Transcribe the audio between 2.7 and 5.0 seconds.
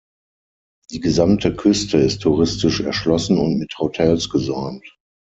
erschlossen und mit Hotels gesäumt.